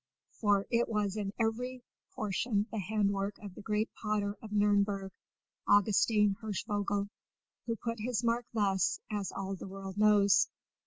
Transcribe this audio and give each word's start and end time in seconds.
for 0.31 0.65
it 0.71 0.89
was 0.89 1.15
in 1.15 1.31
every 1.39 1.83
portion 2.15 2.65
the 2.71 2.79
handwork 2.79 3.37
of 3.37 3.53
the 3.53 3.61
great 3.61 3.87
potter 3.93 4.35
of 4.41 4.49
Nürnberg, 4.49 5.11
Augustin 5.67 6.35
Hirschvogel, 6.41 7.07
who 7.67 7.75
put 7.75 7.99
his 7.99 8.23
mark 8.23 8.47
thus, 8.51 8.99
as 9.11 9.31
all 9.31 9.53
the 9.55 9.67
world 9.67 9.99
knows. 9.99 10.49